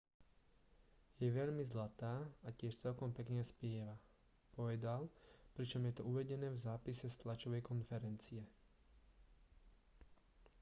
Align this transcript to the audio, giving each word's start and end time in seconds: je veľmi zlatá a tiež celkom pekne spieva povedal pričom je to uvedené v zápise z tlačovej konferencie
je 1.23 1.29
veľmi 1.39 1.61
zlatá 1.71 2.15
a 2.49 2.49
tiež 2.59 2.73
celkom 2.83 3.09
pekne 3.19 3.41
spieva 3.51 3.93
povedal 4.57 5.01
pričom 5.55 5.81
je 5.85 5.93
to 6.01 6.07
uvedené 6.11 6.47
v 6.51 6.57
zápise 6.65 7.05
z 7.09 7.19
tlačovej 7.21 7.61
konferencie 7.71 8.41